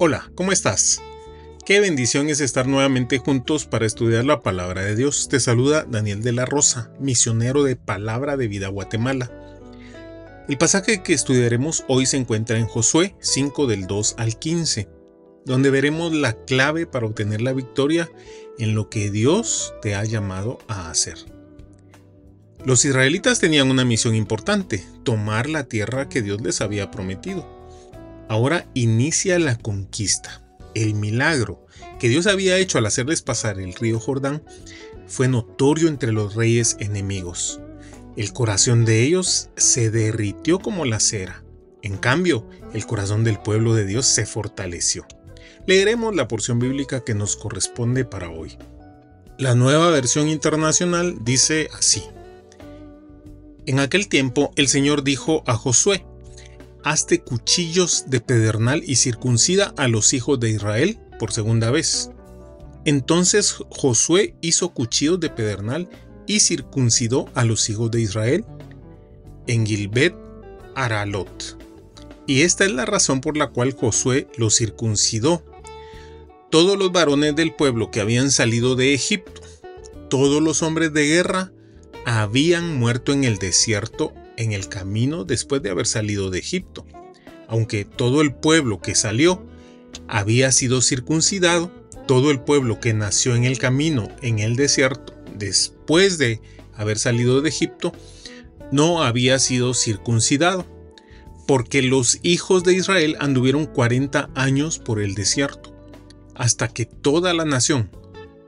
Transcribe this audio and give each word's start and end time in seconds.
Hola, 0.00 0.30
¿cómo 0.36 0.52
estás? 0.52 1.02
Qué 1.66 1.80
bendición 1.80 2.28
es 2.28 2.40
estar 2.40 2.68
nuevamente 2.68 3.18
juntos 3.18 3.64
para 3.66 3.84
estudiar 3.84 4.24
la 4.24 4.42
palabra 4.42 4.84
de 4.84 4.94
Dios. 4.94 5.28
Te 5.28 5.40
saluda 5.40 5.86
Daniel 5.90 6.22
de 6.22 6.30
la 6.30 6.46
Rosa, 6.46 6.92
misionero 7.00 7.64
de 7.64 7.74
Palabra 7.74 8.36
de 8.36 8.46
Vida 8.46 8.68
Guatemala. 8.68 9.28
El 10.48 10.56
pasaje 10.56 11.02
que 11.02 11.14
estudiaremos 11.14 11.84
hoy 11.88 12.06
se 12.06 12.16
encuentra 12.16 12.58
en 12.58 12.66
Josué 12.66 13.16
5 13.18 13.66
del 13.66 13.88
2 13.88 14.14
al 14.18 14.38
15, 14.38 14.88
donde 15.44 15.70
veremos 15.70 16.12
la 16.12 16.44
clave 16.44 16.86
para 16.86 17.06
obtener 17.06 17.40
la 17.40 17.52
victoria 17.52 18.08
en 18.56 18.76
lo 18.76 18.90
que 18.90 19.10
Dios 19.10 19.74
te 19.82 19.96
ha 19.96 20.04
llamado 20.04 20.58
a 20.68 20.90
hacer. 20.90 21.16
Los 22.64 22.84
israelitas 22.84 23.40
tenían 23.40 23.68
una 23.68 23.84
misión 23.84 24.14
importante, 24.14 24.86
tomar 25.02 25.50
la 25.50 25.64
tierra 25.64 26.08
que 26.08 26.22
Dios 26.22 26.40
les 26.40 26.60
había 26.60 26.92
prometido. 26.92 27.57
Ahora 28.28 28.66
inicia 28.74 29.38
la 29.38 29.56
conquista. 29.56 30.42
El 30.74 30.94
milagro 30.94 31.66
que 31.98 32.08
Dios 32.08 32.26
había 32.26 32.58
hecho 32.58 32.78
al 32.78 32.86
hacerles 32.86 33.22
pasar 33.22 33.58
el 33.58 33.74
río 33.74 33.98
Jordán 33.98 34.42
fue 35.06 35.28
notorio 35.28 35.88
entre 35.88 36.12
los 36.12 36.34
reyes 36.34 36.76
enemigos. 36.78 37.60
El 38.16 38.32
corazón 38.32 38.84
de 38.84 39.02
ellos 39.04 39.48
se 39.56 39.90
derritió 39.90 40.58
como 40.58 40.84
la 40.84 41.00
cera. 41.00 41.42
En 41.82 41.96
cambio, 41.96 42.48
el 42.74 42.86
corazón 42.86 43.24
del 43.24 43.38
pueblo 43.38 43.74
de 43.74 43.86
Dios 43.86 44.06
se 44.06 44.26
fortaleció. 44.26 45.06
Leeremos 45.66 46.14
la 46.14 46.28
porción 46.28 46.58
bíblica 46.58 47.04
que 47.04 47.14
nos 47.14 47.36
corresponde 47.36 48.04
para 48.04 48.30
hoy. 48.30 48.58
La 49.38 49.54
nueva 49.54 49.90
versión 49.90 50.28
internacional 50.28 51.18
dice 51.22 51.68
así. 51.76 52.02
En 53.66 53.78
aquel 53.78 54.08
tiempo 54.08 54.50
el 54.56 54.66
Señor 54.66 55.04
dijo 55.04 55.44
a 55.46 55.54
Josué, 55.54 56.04
hazte 56.84 57.20
cuchillos 57.20 58.04
de 58.08 58.20
pedernal 58.20 58.82
y 58.86 58.96
circuncida 58.96 59.74
a 59.76 59.88
los 59.88 60.12
hijos 60.14 60.40
de 60.40 60.50
Israel 60.50 60.98
por 61.18 61.32
segunda 61.32 61.70
vez. 61.70 62.10
Entonces 62.84 63.56
Josué 63.70 64.34
hizo 64.40 64.70
cuchillos 64.70 65.20
de 65.20 65.30
pedernal 65.30 65.88
y 66.26 66.40
circuncidó 66.40 67.26
a 67.34 67.44
los 67.44 67.68
hijos 67.68 67.90
de 67.90 68.00
Israel 68.00 68.44
en 69.46 69.66
Gilbet 69.66 70.14
Aralot. 70.74 71.58
Y 72.26 72.42
esta 72.42 72.64
es 72.64 72.72
la 72.72 72.84
razón 72.84 73.20
por 73.20 73.36
la 73.36 73.48
cual 73.48 73.72
Josué 73.72 74.28
los 74.36 74.56
circuncidó. 74.56 75.42
Todos 76.50 76.78
los 76.78 76.92
varones 76.92 77.34
del 77.34 77.54
pueblo 77.54 77.90
que 77.90 78.00
habían 78.00 78.30
salido 78.30 78.76
de 78.76 78.94
Egipto, 78.94 79.40
todos 80.08 80.42
los 80.42 80.62
hombres 80.62 80.92
de 80.92 81.06
guerra, 81.06 81.52
habían 82.04 82.78
muerto 82.78 83.12
en 83.12 83.24
el 83.24 83.38
desierto 83.38 84.12
en 84.38 84.52
el 84.52 84.68
camino 84.68 85.24
después 85.24 85.62
de 85.62 85.70
haber 85.70 85.86
salido 85.86 86.30
de 86.30 86.38
Egipto. 86.38 86.86
Aunque 87.48 87.84
todo 87.84 88.22
el 88.22 88.32
pueblo 88.32 88.80
que 88.80 88.94
salió 88.94 89.44
había 90.06 90.52
sido 90.52 90.80
circuncidado, 90.80 91.70
todo 92.06 92.30
el 92.30 92.40
pueblo 92.40 92.80
que 92.80 92.94
nació 92.94 93.34
en 93.34 93.44
el 93.44 93.58
camino 93.58 94.08
en 94.22 94.38
el 94.38 94.56
desierto 94.56 95.14
después 95.36 96.18
de 96.18 96.40
haber 96.74 96.98
salido 96.98 97.40
de 97.40 97.48
Egipto, 97.48 97.92
no 98.70 99.02
había 99.02 99.38
sido 99.38 99.74
circuncidado, 99.74 100.66
porque 101.46 101.82
los 101.82 102.20
hijos 102.22 102.62
de 102.62 102.74
Israel 102.74 103.16
anduvieron 103.20 103.66
40 103.66 104.30
años 104.34 104.78
por 104.78 105.00
el 105.00 105.14
desierto, 105.14 105.74
hasta 106.34 106.68
que 106.68 106.84
toda 106.86 107.34
la 107.34 107.44
nación, 107.44 107.90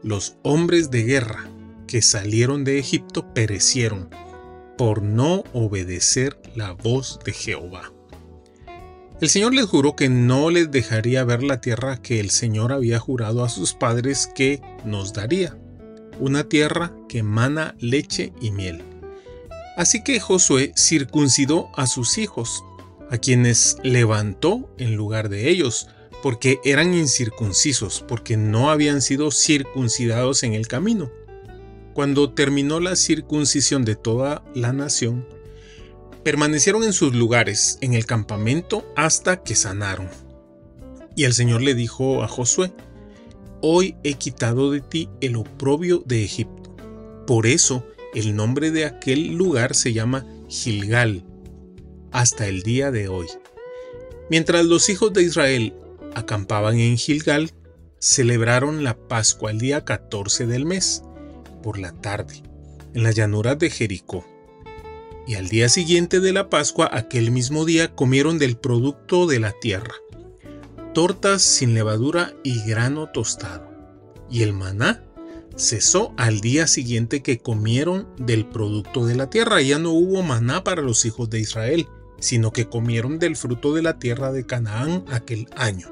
los 0.02 0.36
hombres 0.42 0.90
de 0.90 1.04
guerra 1.04 1.50
que 1.86 2.02
salieron 2.02 2.62
de 2.62 2.78
Egipto, 2.78 3.32
perecieron 3.34 4.10
por 4.80 5.02
no 5.02 5.44
obedecer 5.52 6.40
la 6.54 6.72
voz 6.72 7.18
de 7.22 7.34
Jehová. 7.34 7.92
El 9.20 9.28
Señor 9.28 9.52
les 9.52 9.66
juró 9.66 9.94
que 9.94 10.08
no 10.08 10.48
les 10.48 10.70
dejaría 10.70 11.22
ver 11.22 11.42
la 11.42 11.60
tierra 11.60 12.00
que 12.00 12.18
el 12.18 12.30
Señor 12.30 12.72
había 12.72 12.98
jurado 12.98 13.44
a 13.44 13.50
sus 13.50 13.74
padres 13.74 14.26
que 14.34 14.62
nos 14.86 15.12
daría, 15.12 15.54
una 16.18 16.44
tierra 16.44 16.94
que 17.10 17.18
emana 17.18 17.74
leche 17.78 18.32
y 18.40 18.52
miel. 18.52 18.82
Así 19.76 20.02
que 20.02 20.18
Josué 20.18 20.72
circuncidó 20.78 21.68
a 21.76 21.86
sus 21.86 22.16
hijos, 22.16 22.64
a 23.10 23.18
quienes 23.18 23.76
levantó 23.82 24.74
en 24.78 24.96
lugar 24.96 25.28
de 25.28 25.50
ellos, 25.50 25.88
porque 26.22 26.58
eran 26.64 26.94
incircuncisos, 26.94 28.02
porque 28.08 28.38
no 28.38 28.70
habían 28.70 29.02
sido 29.02 29.30
circuncidados 29.30 30.42
en 30.42 30.54
el 30.54 30.68
camino. 30.68 31.10
Cuando 32.00 32.30
terminó 32.30 32.80
la 32.80 32.96
circuncisión 32.96 33.84
de 33.84 33.94
toda 33.94 34.42
la 34.54 34.72
nación, 34.72 35.28
permanecieron 36.24 36.82
en 36.82 36.94
sus 36.94 37.14
lugares 37.14 37.76
en 37.82 37.92
el 37.92 38.06
campamento 38.06 38.90
hasta 38.96 39.42
que 39.42 39.54
sanaron. 39.54 40.08
Y 41.14 41.24
el 41.24 41.34
Señor 41.34 41.60
le 41.60 41.74
dijo 41.74 42.22
a 42.22 42.26
Josué, 42.26 42.72
Hoy 43.60 43.96
he 44.02 44.14
quitado 44.14 44.70
de 44.70 44.80
ti 44.80 45.10
el 45.20 45.36
oprobio 45.36 46.02
de 46.06 46.24
Egipto. 46.24 46.74
Por 47.26 47.46
eso 47.46 47.84
el 48.14 48.34
nombre 48.34 48.70
de 48.70 48.86
aquel 48.86 49.34
lugar 49.34 49.74
se 49.74 49.92
llama 49.92 50.24
Gilgal, 50.48 51.22
hasta 52.12 52.48
el 52.48 52.62
día 52.62 52.90
de 52.90 53.08
hoy. 53.08 53.26
Mientras 54.30 54.64
los 54.64 54.88
hijos 54.88 55.12
de 55.12 55.24
Israel 55.24 55.74
acampaban 56.14 56.78
en 56.78 56.96
Gilgal, 56.96 57.50
celebraron 57.98 58.84
la 58.84 58.96
Pascua 58.96 59.50
el 59.50 59.58
día 59.58 59.84
14 59.84 60.46
del 60.46 60.64
mes 60.64 61.02
por 61.62 61.78
la 61.78 61.92
tarde, 61.92 62.42
en 62.94 63.02
las 63.02 63.14
llanuras 63.14 63.58
de 63.58 63.70
Jericó. 63.70 64.24
Y 65.26 65.34
al 65.34 65.48
día 65.48 65.68
siguiente 65.68 66.20
de 66.20 66.32
la 66.32 66.50
Pascua, 66.50 66.88
aquel 66.92 67.30
mismo 67.30 67.64
día, 67.64 67.94
comieron 67.94 68.38
del 68.38 68.56
producto 68.56 69.26
de 69.26 69.38
la 69.40 69.52
tierra, 69.52 69.94
tortas 70.94 71.42
sin 71.42 71.74
levadura 71.74 72.34
y 72.42 72.62
grano 72.62 73.10
tostado. 73.10 73.70
Y 74.30 74.42
el 74.42 74.52
maná 74.52 75.04
cesó 75.56 76.14
al 76.16 76.40
día 76.40 76.66
siguiente 76.66 77.22
que 77.22 77.38
comieron 77.38 78.08
del 78.16 78.46
producto 78.46 79.06
de 79.06 79.14
la 79.14 79.30
tierra. 79.30 79.60
Ya 79.60 79.78
no 79.78 79.90
hubo 79.90 80.22
maná 80.22 80.64
para 80.64 80.82
los 80.82 81.04
hijos 81.04 81.28
de 81.30 81.40
Israel, 81.40 81.86
sino 82.18 82.52
que 82.52 82.68
comieron 82.68 83.18
del 83.18 83.36
fruto 83.36 83.74
de 83.74 83.82
la 83.82 83.98
tierra 83.98 84.32
de 84.32 84.46
Canaán 84.46 85.04
aquel 85.10 85.48
año. 85.56 85.88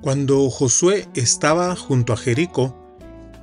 Cuando 0.00 0.50
Josué 0.50 1.08
estaba 1.14 1.76
junto 1.76 2.12
a 2.12 2.16
Jericó, 2.16 2.76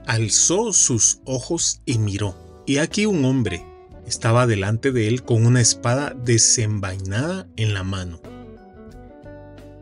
alzó 0.09 0.73
sus 0.73 1.19
ojos 1.23 1.83
y 1.85 1.99
miró, 1.99 2.63
y 2.65 2.79
aquí 2.79 3.05
un 3.05 3.23
hombre 3.25 3.63
estaba 4.07 4.47
delante 4.47 4.91
de 4.91 5.07
él 5.07 5.21
con 5.21 5.45
una 5.45 5.61
espada 5.61 6.15
desenvainada 6.25 7.47
en 7.57 7.75
la 7.75 7.83
mano. 7.83 8.19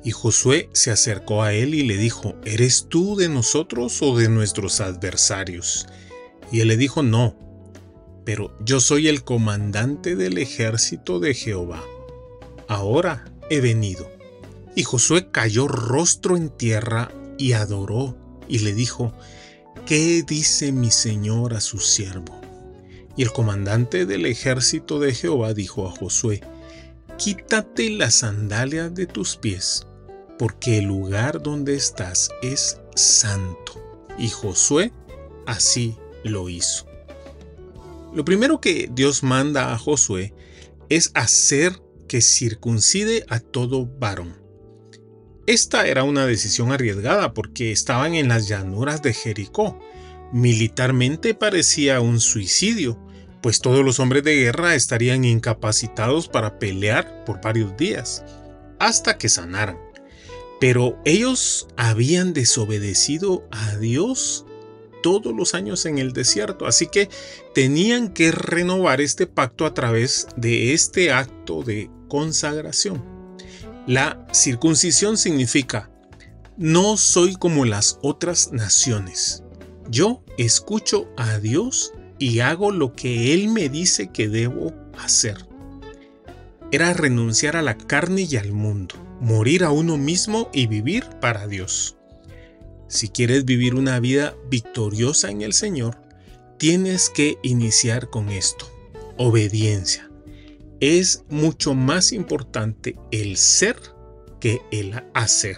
Y 0.03 0.11
Josué 0.11 0.69
se 0.73 0.91
acercó 0.91 1.43
a 1.43 1.53
él 1.53 1.73
y 1.73 1.83
le 1.83 1.95
dijo, 1.95 2.35
¿eres 2.43 2.87
tú 2.89 3.15
de 3.15 3.29
nosotros 3.29 4.01
o 4.01 4.17
de 4.17 4.27
nuestros 4.27 4.81
adversarios? 4.81 5.87
Y 6.51 6.59
él 6.59 6.67
le 6.67 6.75
dijo, 6.75 7.03
no, 7.03 7.33
pero 8.25 8.53
yo 8.59 8.81
soy 8.81 9.07
el 9.07 9.23
comandante 9.23 10.17
del 10.17 10.37
ejército 10.39 11.21
de 11.21 11.35
Jehová. 11.35 11.81
Ahora 12.67 13.31
he 13.49 13.61
venido. 13.61 14.11
Y 14.75 14.83
Josué 14.83 15.31
cayó 15.31 15.69
rostro 15.69 16.35
en 16.35 16.49
tierra 16.49 17.13
y 17.37 17.53
adoró, 17.53 18.17
y 18.49 18.59
le 18.59 18.73
dijo, 18.73 19.13
¿qué 19.85 20.23
dice 20.23 20.71
mi 20.71 20.91
señor 20.91 21.53
a 21.53 21.61
su 21.61 21.79
siervo? 21.79 22.39
Y 23.15 23.23
el 23.23 23.31
comandante 23.31 24.05
del 24.05 24.25
ejército 24.25 24.99
de 24.99 25.13
Jehová 25.13 25.53
dijo 25.53 25.87
a 25.87 25.91
Josué, 25.91 26.41
Quítate 27.17 27.89
las 27.89 28.15
sandalias 28.15 28.93
de 28.93 29.07
tus 29.07 29.37
pies, 29.37 29.87
porque 30.37 30.77
el 30.77 30.85
lugar 30.85 31.41
donde 31.41 31.75
estás 31.75 32.29
es 32.43 32.79
santo. 32.95 33.81
Y 34.19 34.29
Josué 34.29 34.91
así 35.47 35.97
lo 36.23 36.47
hizo. 36.47 36.85
Lo 38.13 38.23
primero 38.23 38.61
que 38.61 38.89
Dios 38.91 39.23
manda 39.23 39.73
a 39.73 39.77
Josué 39.77 40.33
es 40.89 41.11
hacer 41.15 41.81
que 42.07 42.21
circuncide 42.21 43.25
a 43.29 43.39
todo 43.39 43.85
varón. 43.85 44.46
Esta 45.47 45.87
era 45.87 46.03
una 46.03 46.27
decisión 46.27 46.71
arriesgada 46.71 47.33
porque 47.33 47.71
estaban 47.71 48.13
en 48.13 48.27
las 48.27 48.47
llanuras 48.47 49.01
de 49.01 49.13
Jericó, 49.13 49.79
Militarmente 50.31 51.33
parecía 51.33 52.01
un 52.01 52.19
suicidio, 52.19 52.99
pues 53.41 53.61
todos 53.61 53.85
los 53.85 53.99
hombres 53.99 54.23
de 54.23 54.35
guerra 54.35 54.75
estarían 54.75 55.23
incapacitados 55.23 56.27
para 56.27 56.59
pelear 56.59 57.23
por 57.23 57.39
varios 57.41 57.77
días, 57.77 58.25
hasta 58.77 59.17
que 59.17 59.29
sanaran. 59.29 59.79
Pero 60.59 60.99
ellos 61.05 61.67
habían 61.77 62.33
desobedecido 62.33 63.47
a 63.51 63.77
Dios 63.77 64.45
todos 65.01 65.33
los 65.33 65.53
años 65.53 65.85
en 65.85 65.97
el 65.97 66.11
desierto, 66.11 66.65
así 66.65 66.87
que 66.87 67.09
tenían 67.53 68.13
que 68.13 68.31
renovar 68.31 68.99
este 68.99 69.27
pacto 69.27 69.65
a 69.65 69.73
través 69.73 70.27
de 70.35 70.73
este 70.73 71.11
acto 71.13 71.63
de 71.63 71.89
consagración. 72.09 73.16
La 73.87 74.27
circuncisión 74.33 75.17
significa, 75.17 75.89
no 76.57 76.97
soy 76.97 77.35
como 77.35 77.63
las 77.63 77.99
otras 78.01 78.51
naciones. 78.51 79.43
Yo 79.89 80.25
escucho 80.37 81.07
a 81.15 81.39
Dios 81.39 81.93
y 82.19 82.41
hago 82.41 82.71
lo 82.71 82.93
que 82.93 83.33
Él 83.33 83.47
me 83.47 83.69
dice 83.69 84.09
que 84.11 84.27
debo 84.27 84.73
hacer. 84.97 85.37
Era 86.69 86.93
renunciar 86.93 87.55
a 87.55 87.61
la 87.61 87.77
carne 87.77 88.27
y 88.29 88.35
al 88.35 88.51
mundo, 88.51 88.95
morir 89.21 89.63
a 89.63 89.71
uno 89.71 89.97
mismo 89.97 90.49
y 90.51 90.67
vivir 90.67 91.05
para 91.21 91.47
Dios. 91.47 91.95
Si 92.89 93.07
quieres 93.07 93.45
vivir 93.45 93.73
una 93.73 94.01
vida 94.01 94.35
victoriosa 94.49 95.31
en 95.31 95.43
el 95.43 95.53
Señor, 95.53 95.97
tienes 96.57 97.09
que 97.09 97.37
iniciar 97.41 98.09
con 98.09 98.27
esto, 98.27 98.69
obediencia. 99.15 100.06
Es 100.79 101.23
mucho 101.29 101.73
más 101.73 102.11
importante 102.11 102.95
el 103.11 103.37
ser 103.37 103.77
que 104.39 104.61
el 104.71 104.93
hacer. 105.13 105.57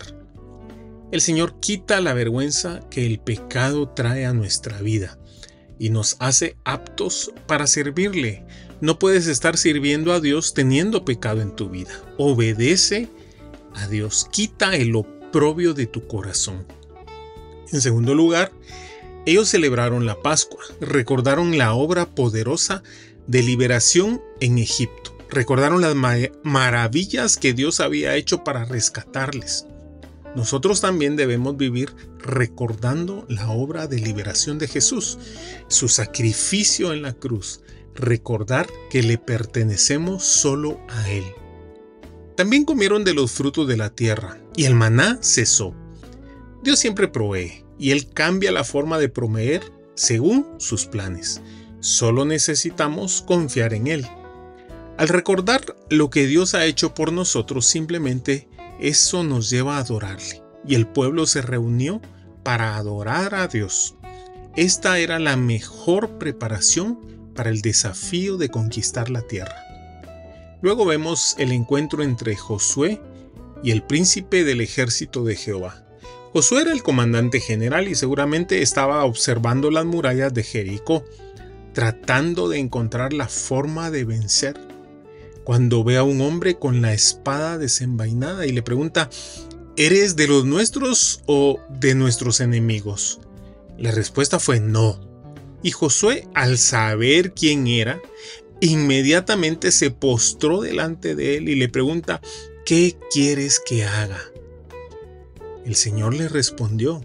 El 1.12 1.21
Señor 1.21 1.60
quita 1.60 2.00
la 2.01 2.13
vergüenza 2.13 2.81
que 2.89 3.06
el 3.06 3.19
pecado 3.19 3.89
trae 3.89 4.25
a 4.25 4.33
nuestra 4.33 4.80
vida 4.81 5.19
y 5.80 5.89
nos 5.89 6.16
hace 6.19 6.56
aptos 6.63 7.33
para 7.48 7.68
servirle. 7.68 8.45
No 8.80 9.00
puedes 9.00 9.27
estar 9.27 9.57
sirviendo 9.57 10.13
a 10.13 10.19
Dios 10.19 10.54
teniendo 10.54 11.04
pecado 11.04 11.42
en 11.42 11.56
tu 11.56 11.69
vida. 11.69 11.92
Obedece 12.18 13.10
a 13.74 13.88
Dios, 13.88 14.27
quita 14.31 14.75
el 14.75 14.95
oprobio 14.95 15.74
de 15.74 15.88
tu 15.88 16.07
corazón. 16.07 16.65
En 17.72 17.81
segundo 17.81 18.15
lugar, 18.15 18.51
ellos 19.25 19.50
celebraron 19.50 20.06
la 20.06 20.22
Pascua, 20.22 20.63
recordaron 20.80 21.57
la 21.57 21.74
obra 21.74 22.07
poderosa 22.07 22.83
de 23.29 23.43
liberación 23.43 24.23
en 24.39 24.57
Egipto, 24.57 25.15
recordaron 25.29 25.81
las 25.81 25.95
maravillas 26.43 27.37
que 27.37 27.53
Dios 27.53 27.79
había 27.79 28.15
hecho 28.15 28.43
para 28.43 28.65
rescatarles. 28.65 29.67
Nosotros 30.35 30.81
también 30.81 31.15
debemos 31.15 31.55
vivir 31.55 31.93
recordando 32.17 33.27
la 33.29 33.51
obra 33.51 33.85
de 33.85 33.99
liberación 33.99 34.57
de 34.57 34.67
Jesús, 34.67 35.19
su 35.67 35.89
sacrificio 35.89 36.91
en 36.91 37.03
la 37.03 37.13
cruz, 37.13 37.61
recordar 37.93 38.67
que 38.89 39.03
le 39.03 39.19
pertenecemos 39.19 40.23
solo 40.23 40.79
a 40.89 41.11
Él. 41.11 41.25
También 42.35 42.65
comieron 42.65 43.03
de 43.03 43.13
los 43.13 43.31
frutos 43.31 43.67
de 43.67 43.77
la 43.77 43.91
tierra, 43.91 44.39
y 44.55 44.65
el 44.65 44.73
maná 44.73 45.19
cesó. 45.21 45.75
Dios 46.63 46.79
siempre 46.79 47.07
provee, 47.07 47.63
y 47.77 47.91
Él 47.91 48.09
cambia 48.11 48.51
la 48.51 48.63
forma 48.63 48.97
de 48.97 49.09
proveer 49.09 49.61
según 49.93 50.47
sus 50.57 50.87
planes. 50.87 51.41
Solo 51.79 52.25
necesitamos 52.25 53.21
confiar 53.21 53.73
en 53.73 53.87
Él. 53.87 54.07
Al 54.97 55.07
recordar 55.07 55.75
lo 55.89 56.09
que 56.09 56.27
Dios 56.27 56.53
ha 56.55 56.65
hecho 56.65 56.93
por 56.93 57.13
nosotros, 57.13 57.65
simplemente 57.65 58.49
eso 58.79 59.23
nos 59.23 59.49
lleva 59.49 59.77
a 59.77 59.79
adorarle. 59.79 60.43
Y 60.67 60.75
el 60.75 60.87
pueblo 60.87 61.25
se 61.25 61.41
reunió 61.41 62.01
para 62.43 62.75
adorar 62.75 63.33
a 63.33 63.47
Dios. 63.47 63.95
Esta 64.55 64.99
era 64.99 65.19
la 65.19 65.37
mejor 65.37 66.17
preparación 66.17 66.99
para 67.33 67.49
el 67.49 67.61
desafío 67.61 68.35
de 68.35 68.49
conquistar 68.49 69.09
la 69.09 69.21
tierra. 69.21 69.55
Luego 70.61 70.85
vemos 70.85 71.35
el 71.37 71.53
encuentro 71.53 72.03
entre 72.03 72.35
Josué 72.35 73.01
y 73.63 73.71
el 73.71 73.83
príncipe 73.83 74.43
del 74.43 74.59
ejército 74.59 75.23
de 75.23 75.35
Jehová. 75.35 75.85
Josué 76.33 76.63
era 76.63 76.73
el 76.73 76.83
comandante 76.83 77.39
general 77.39 77.87
y 77.87 77.95
seguramente 77.95 78.61
estaba 78.61 79.03
observando 79.05 79.71
las 79.71 79.85
murallas 79.85 80.33
de 80.33 80.43
Jericó, 80.43 81.05
tratando 81.74 82.50
de 82.50 82.60
encontrar 82.60 83.13
la 83.13 83.27
forma 83.27 83.92
de 83.92 84.06
vencer 84.06 84.60
cuando 85.44 85.83
ve 85.83 85.98
a 85.98 86.04
un 86.04 86.21
hombre 86.21 86.60
con 86.60 86.81
la 86.81 86.94
espada 86.94 87.57
desenvainada 87.57 88.45
y 88.45 88.51
le 88.51 88.62
pregunta, 88.62 89.10
¿eres 89.77 90.16
de 90.16 90.27
los 90.27 90.45
nuestros 90.45 91.21
o 91.25 91.60
de 91.69 91.95
nuestros 91.95 92.39
enemigos? 92.39 93.19
La 93.77 93.92
respuesta 93.92 94.39
fue 94.39 94.60
no. 94.60 95.00
Y 95.63 95.71
Josué, 95.71 96.27
al 96.36 96.57
saber 96.57 97.33
quién 97.33 97.66
era, 97.68 98.00
inmediatamente 98.60 99.72
se 99.72 99.89
postró 99.89 100.62
delante 100.62 101.15
de 101.15 101.38
él 101.38 101.50
y 101.50 101.56
le 101.56 101.69
pregunta, 101.69 102.22
¿qué 102.65 102.98
quieres 103.12 103.60
que 103.65 103.86
haga? 103.86 104.22
El 105.65 105.75
Señor 105.75 106.13
le 106.13 106.30
respondió, 106.30 107.01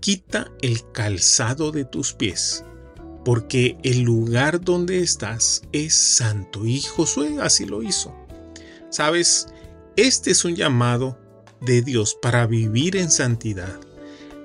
quita 0.00 0.50
el 0.62 0.90
calzado 0.92 1.72
de 1.72 1.84
tus 1.84 2.14
pies 2.14 2.64
porque 3.26 3.76
el 3.82 4.02
lugar 4.02 4.60
donde 4.60 5.00
estás 5.00 5.62
es 5.72 5.94
santo. 5.96 6.64
Y 6.64 6.80
Josué 6.80 7.38
así 7.40 7.64
lo 7.66 7.82
hizo. 7.82 8.14
Sabes, 8.88 9.48
este 9.96 10.30
es 10.30 10.44
un 10.44 10.54
llamado 10.54 11.18
de 11.60 11.82
Dios 11.82 12.16
para 12.22 12.46
vivir 12.46 12.94
en 12.94 13.10
santidad. 13.10 13.80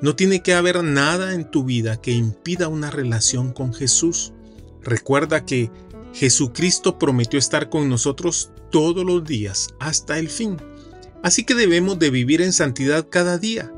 No 0.01 0.15
tiene 0.15 0.41
que 0.41 0.55
haber 0.55 0.83
nada 0.83 1.35
en 1.35 1.51
tu 1.51 1.63
vida 1.63 2.01
que 2.01 2.09
impida 2.09 2.69
una 2.69 2.89
relación 2.89 3.53
con 3.53 3.71
Jesús. 3.71 4.33
Recuerda 4.81 5.45
que 5.45 5.69
Jesucristo 6.15 6.97
prometió 6.97 7.37
estar 7.37 7.69
con 7.69 7.87
nosotros 7.87 8.49
todos 8.71 9.05
los 9.05 9.23
días 9.23 9.75
hasta 9.79 10.17
el 10.17 10.27
fin. 10.27 10.57
Así 11.21 11.43
que 11.43 11.53
debemos 11.53 11.99
de 11.99 12.09
vivir 12.09 12.41
en 12.41 12.51
santidad 12.51 13.05
cada 13.11 13.37
día. 13.37 13.71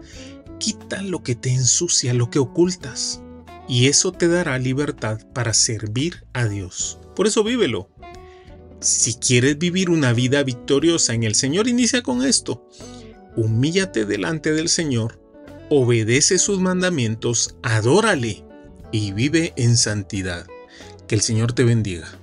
Quita 0.59 1.01
lo 1.01 1.23
que 1.23 1.35
te 1.35 1.49
ensucia, 1.49 2.13
lo 2.13 2.29
que 2.29 2.39
ocultas 2.39 3.19
y 3.67 3.87
eso 3.87 4.11
te 4.11 4.27
dará 4.27 4.57
libertad 4.57 5.19
para 5.33 5.53
servir 5.53 6.25
a 6.33 6.45
Dios. 6.45 6.99
Por 7.15 7.27
eso 7.27 7.43
vívelo. 7.43 7.89
Si 8.79 9.15
quieres 9.15 9.57
vivir 9.57 9.89
una 9.89 10.11
vida 10.11 10.43
victoriosa 10.43 11.13
en 11.13 11.23
el 11.23 11.35
Señor, 11.35 11.67
inicia 11.67 12.03
con 12.03 12.23
esto. 12.23 12.67
Humíllate 13.35 14.05
delante 14.05 14.51
del 14.51 14.69
Señor, 14.69 15.21
obedece 15.69 16.37
sus 16.37 16.59
mandamientos, 16.59 17.55
adórale 17.63 18.43
y 18.91 19.13
vive 19.13 19.53
en 19.55 19.77
santidad. 19.77 20.45
Que 21.07 21.15
el 21.15 21.21
Señor 21.21 21.53
te 21.53 21.63
bendiga. 21.63 22.22